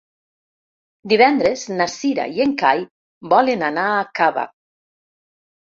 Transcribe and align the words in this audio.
Divendres 1.13 1.65
na 1.73 1.87
Cira 1.97 2.25
i 2.39 2.43
en 2.47 2.57
Cai 2.63 2.83
volen 3.37 3.69
anar 3.71 3.87
a 3.93 4.03
Cava. 4.23 4.49